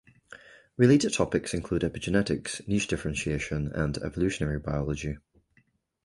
Related 0.77 1.13
topics 1.13 1.53
include 1.53 1.83
epigenetics, 1.83 2.67
niche 2.67 2.87
differentiation, 2.87 3.67
and 3.67 3.99
evolutionary 3.99 4.57
biology. 4.57 5.17